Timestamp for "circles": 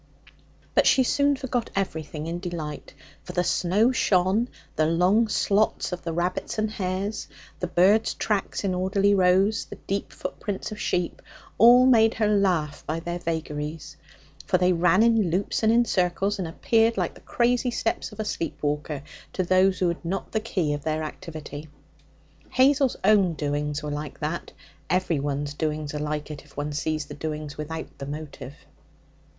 15.85-16.39